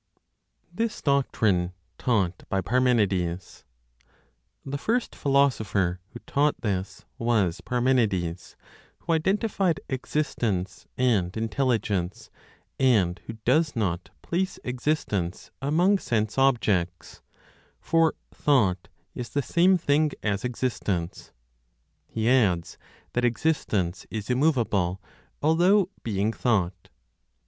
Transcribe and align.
THIS 0.73 0.99
DOCTRINE 1.03 1.73
TAUGHT 1.99 2.45
BY 2.49 2.61
PARMENIDES. 2.61 3.65
The 4.65 4.77
first 4.79 5.15
philosopher 5.15 5.99
who 6.09 6.19
taught 6.25 6.59
this 6.61 7.05
was 7.19 7.61
Parmenides, 7.61 8.55
who 9.01 9.13
identified 9.13 9.79
Existence 9.89 10.87
and 10.97 11.37
Intelligence, 11.37 12.31
and 12.79 13.21
who 13.27 13.33
does 13.45 13.75
not 13.75 14.09
place 14.23 14.57
existence 14.63 15.51
among 15.61 15.99
sense 15.99 16.35
objects, 16.35 17.21
"for, 17.79 18.15
thought 18.33 18.87
is 19.13 19.29
the 19.29 19.43
same 19.43 19.77
thing 19.77 20.09
as 20.23 20.43
existence." 20.43 21.31
He 22.07 22.27
adds 22.27 22.79
that 23.13 23.23
existence 23.23 24.07
is 24.09 24.31
immovable, 24.31 24.99
although 25.43 25.89
being 26.01 26.33
thought. 26.33 26.89